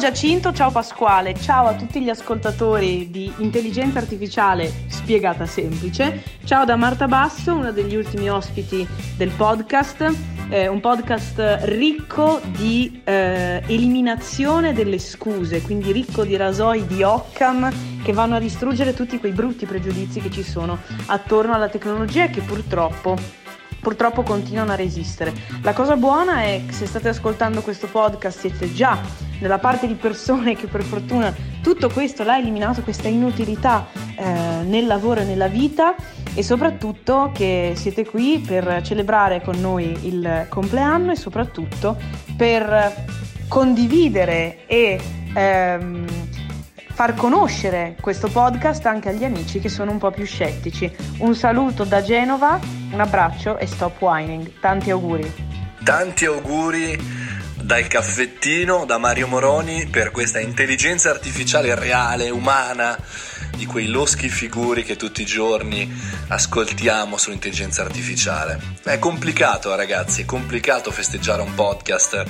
[0.00, 6.74] Giacinto, ciao Pasquale, ciao a tutti gli ascoltatori di Intelligenza Artificiale Spiegata Semplice, ciao da
[6.74, 8.88] Marta Basso, una degli ultimi ospiti
[9.18, 10.10] del podcast,
[10.48, 17.70] eh, un podcast ricco di eh, eliminazione delle scuse, quindi ricco di rasoi di Occam
[18.02, 22.30] che vanno a distruggere tutti quei brutti pregiudizi che ci sono attorno alla tecnologia e
[22.30, 23.18] che purtroppo
[23.80, 25.32] purtroppo continuano a resistere.
[25.62, 29.94] La cosa buona è che se state ascoltando questo podcast siete già nella parte di
[29.94, 35.48] persone che per fortuna tutto questo l'ha eliminato, questa inutilità eh, nel lavoro e nella
[35.48, 35.94] vita
[36.34, 41.96] e soprattutto che siete qui per celebrare con noi il compleanno e soprattutto
[42.36, 43.04] per
[43.48, 45.00] condividere e
[45.34, 46.06] ehm,
[47.00, 50.90] far conoscere questo podcast anche agli amici che sono un po' più scettici.
[51.18, 52.60] Un saluto da Genova,
[52.92, 54.52] un abbraccio e stop whining.
[54.60, 55.32] Tanti auguri.
[55.82, 57.19] Tanti auguri
[57.70, 62.98] dal caffettino da Mario Moroni per questa intelligenza artificiale reale, umana
[63.54, 65.88] di quei loschi figuri che tutti i giorni
[66.26, 68.58] ascoltiamo sull'intelligenza artificiale.
[68.82, 72.24] È complicato ragazzi, è complicato festeggiare un podcast.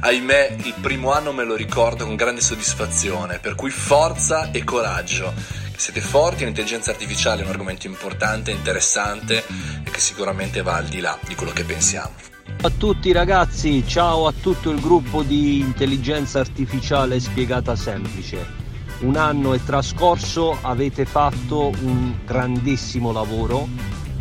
[0.00, 5.63] Ahimè, il primo anno me lo ricordo con grande soddisfazione, per cui forza e coraggio.
[5.76, 9.44] Siete forti, l'intelligenza artificiale è un argomento importante, interessante
[9.84, 12.12] e che sicuramente va al di là di quello che pensiamo.
[12.44, 18.62] Ciao a tutti ragazzi, ciao a tutto il gruppo di intelligenza artificiale spiegata semplice
[19.00, 23.68] un anno è trascorso, avete fatto un grandissimo lavoro,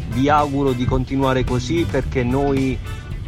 [0.09, 2.77] vi auguro di continuare così perché noi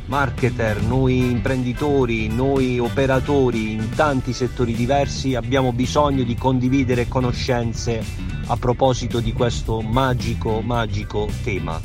[0.07, 8.03] marketer, noi imprenditori, noi operatori in tanti settori diversi abbiamo bisogno di condividere conoscenze
[8.47, 11.79] a proposito di questo magico, magico tema.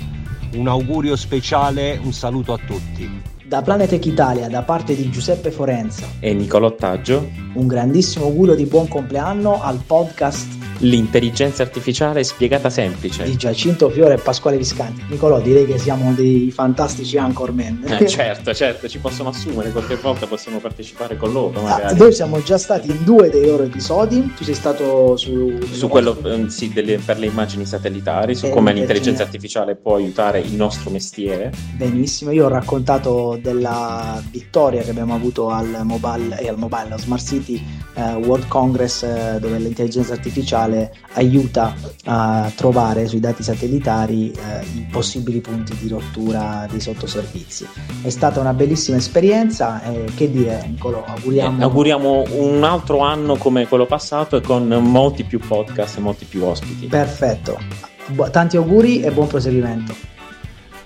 [0.55, 3.23] Un augurio speciale, un saluto a tutti.
[3.45, 8.87] Da Planetech Italia, da parte di Giuseppe Forenza e Nicolottaggio, un grandissimo auguro di buon
[8.87, 15.05] compleanno al podcast L'intelligenza artificiale spiegata semplice di Giacinto Fiore e Pasquale Viscanti.
[15.09, 17.85] Nicolò, direi che siamo dei fantastici anchorman.
[17.87, 21.67] Eh, certo, certo, ci possono assumere, qualche volta possiamo partecipare con loro.
[21.67, 24.33] Ah, noi siamo già stati in due dei loro episodi.
[24.35, 25.59] Tu sei stato su.
[25.71, 30.41] Su quello ehm, sì, delle, per le immagini satellitari, su come l'intelligenza artificiale può aiutare
[30.41, 31.53] il nostro mestiere.
[31.77, 37.23] Benissimo, io ho raccontato della vittoria che abbiamo avuto al mobile e al mobile, Smart
[37.23, 37.63] City
[37.95, 41.75] eh, World Congress, eh, dove l'intelligenza artificiale aiuta
[42.05, 47.67] a trovare sui dati satellitari eh, i possibili punti di rottura dei sottoservizi.
[48.03, 51.61] È stata una bellissima esperienza e che dire, Nicolo, auguriamo...
[51.61, 56.25] Eh, auguriamo un altro anno come quello passato e con molti più podcast e molti
[56.25, 56.87] più ospiti.
[56.87, 57.59] Perfetto,
[58.07, 60.19] Bu- tanti auguri e buon proseguimento.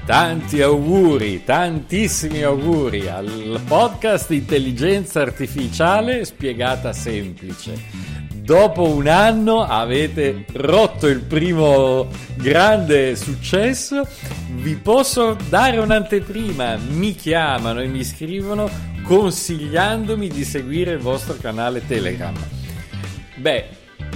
[0.05, 11.07] Tanti auguri, tantissimi auguri al podcast Intelligenza Artificiale spiegata semplice dopo un anno avete rotto
[11.07, 14.07] il primo grande successo.
[14.51, 16.77] Vi posso dare un'anteprima.
[16.77, 18.69] Mi chiamano e mi scrivono
[19.03, 22.35] consigliandomi di seguire il vostro canale Telegram.
[23.37, 23.67] Beh,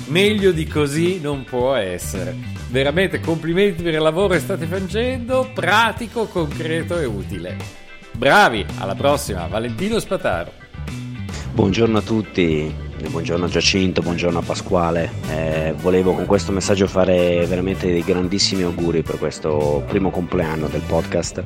[0.08, 2.57] meglio di così non può essere.
[2.70, 7.56] Veramente complimenti per il lavoro che state facendo, pratico, concreto e utile.
[8.12, 10.52] Bravi, alla prossima, Valentino Spataro.
[11.52, 12.74] Buongiorno a tutti,
[13.06, 15.10] Buongiorno Giacinto, buongiorno Pasquale.
[15.30, 20.82] Eh, volevo con questo messaggio fare veramente dei grandissimi auguri per questo primo compleanno del
[20.82, 21.42] podcast.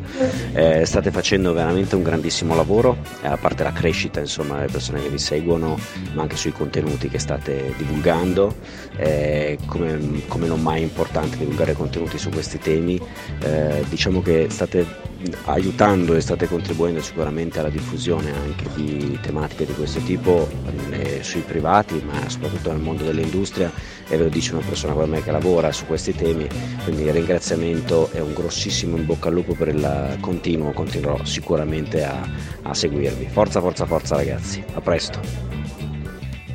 [0.55, 5.03] Eh, state facendo veramente un grandissimo lavoro, eh, a parte la crescita insomma delle persone
[5.03, 5.79] che vi seguono,
[6.15, 8.55] ma anche sui contenuti che state divulgando.
[8.97, 13.01] Eh, come, come, non mai è importante divulgare contenuti su questi temi.
[13.41, 15.11] Eh, diciamo che state
[15.44, 20.49] aiutando e state contribuendo sicuramente alla diffusione anche di tematiche di questo tipo
[20.91, 23.71] eh, sui privati ma soprattutto nel mondo dell'industria
[24.09, 26.47] e ve lo dice una persona come me che lavora su questi temi.
[26.84, 32.05] Quindi il ringraziamento è un grossissimo in bocca al lupo per il continuo continuerò sicuramente
[32.05, 32.20] a,
[32.62, 33.29] a seguirvi.
[33.31, 34.62] Forza forza forza ragazzi.
[34.75, 35.81] A presto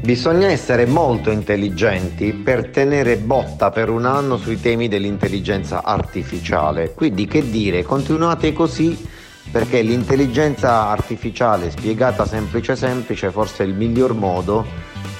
[0.01, 6.93] Bisogna essere molto intelligenti per tenere botta per un anno sui temi dell'intelligenza artificiale.
[6.93, 9.05] Quindi che dire, continuate così
[9.51, 14.65] perché l'intelligenza artificiale spiegata semplice semplice forse è il miglior modo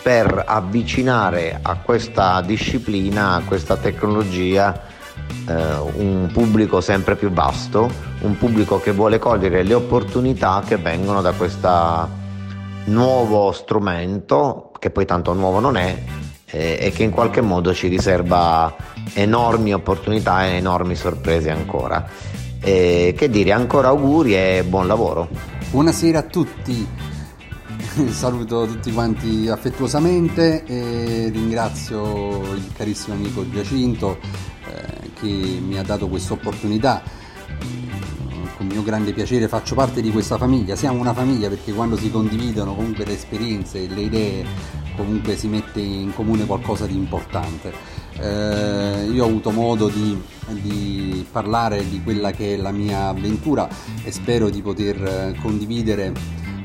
[0.04, 4.80] per avvicinare a questa disciplina, a questa tecnologia
[5.48, 5.54] eh,
[5.96, 7.90] un pubblico sempre più vasto,
[8.22, 12.26] un pubblico che vuole cogliere le opportunità che vengono da questo
[12.86, 16.04] nuovo strumento che poi tanto nuovo non è,
[16.52, 18.76] eh, e che in qualche modo ci riserva
[19.14, 22.08] enormi opportunità e enormi sorprese ancora.
[22.60, 25.28] E che dire, ancora auguri e buon lavoro.
[25.70, 26.88] Buonasera a tutti.
[28.10, 34.20] saluto tutti quanti affettuosamente e ringrazio il carissimo amico Giacinto
[34.68, 37.02] eh, che mi ha dato questa opportunità.
[38.68, 42.76] Mio grande piacere faccio parte di questa famiglia, siamo una famiglia perché quando si condividono
[42.76, 44.46] comunque le esperienze e le idee
[44.98, 47.72] comunque si mette in comune qualcosa di importante.
[48.20, 50.22] Eh, io ho avuto modo di,
[50.62, 53.70] di, parlare di quella che è la mia avventura
[54.04, 56.12] e spero di poter eh, condividere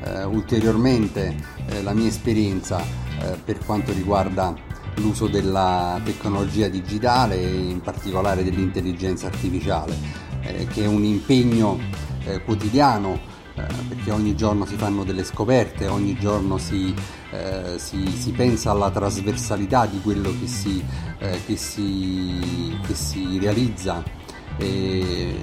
[0.03, 1.35] eh, ulteriormente
[1.67, 4.53] eh, la mia esperienza eh, per quanto riguarda
[4.95, 9.95] l'uso della tecnologia digitale e in particolare dell'intelligenza artificiale,
[10.43, 12.11] eh, che è un impegno
[12.45, 16.93] quotidiano perché ogni giorno si fanno delle scoperte, ogni giorno si
[17.33, 20.83] eh, si, si, pensa alla trasversalità di quello che si,
[21.17, 22.93] eh, che si, che
[23.39, 24.03] realizza
[24.57, 25.33] e,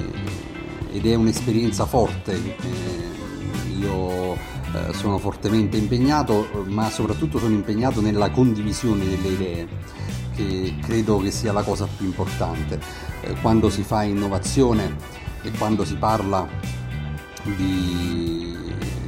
[0.92, 2.34] ed è un'esperienza forte.
[2.34, 9.68] Eh, io eh, sono fortemente impegnato, ma soprattutto sono impegnato nella condivisione delle idee,
[10.46, 12.80] che credo che sia la cosa più importante.
[13.22, 14.96] Eh, quando si fa innovazione
[15.42, 16.46] e quando si parla
[17.42, 18.56] di,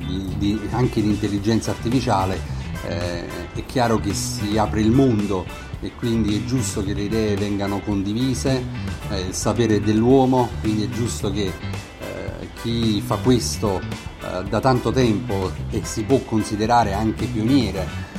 [0.06, 2.38] di, di, anche di intelligenza artificiale,
[2.87, 5.44] eh, è chiaro che si apre il mondo
[5.81, 8.64] e quindi è giusto che le idee vengano condivise,
[9.11, 14.93] eh, il sapere dell'uomo, quindi è giusto che eh, chi fa questo eh, da tanto
[14.93, 18.12] tempo e si può considerare anche pioniere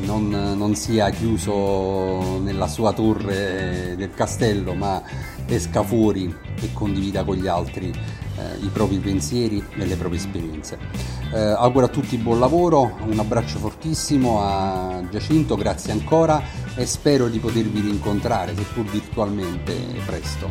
[0.00, 5.02] non, non, sia chiuso nella sua torre del castello ma
[5.46, 7.92] esca fuori e condivida con gli altri
[8.38, 10.78] eh, i propri pensieri e le proprie esperienze.
[11.32, 16.40] Eh, auguro a tutti buon lavoro, un abbraccio fortissimo a Giacinto, grazie ancora
[16.74, 19.74] e spero di potervi rincontrare, seppur virtualmente,
[20.06, 20.50] presto.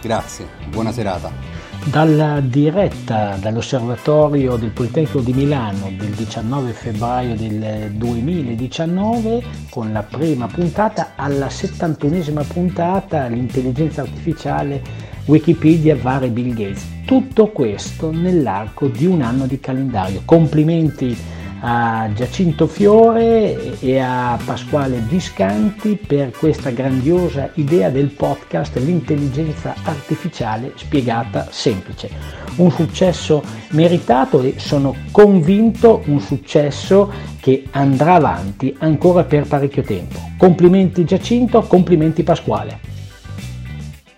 [0.00, 1.55] Grazie, buona serata.
[1.84, 10.46] Dalla diretta dall'osservatorio del Politecnico di Milano del 19 febbraio del 2019 con la prima
[10.46, 14.82] puntata alla 71esima puntata l'intelligenza artificiale
[15.26, 16.86] Wikipedia vari Bill Gates.
[17.04, 20.22] Tutto questo nell'arco di un anno di calendario.
[20.24, 21.16] Complimenti
[21.60, 30.72] a Giacinto Fiore e a Pasquale Viscanti per questa grandiosa idea del podcast L'intelligenza artificiale
[30.76, 32.10] spiegata semplice.
[32.56, 37.10] Un successo meritato e sono convinto un successo
[37.40, 40.18] che andrà avanti ancora per parecchio tempo.
[40.36, 42.95] Complimenti Giacinto, complimenti Pasquale.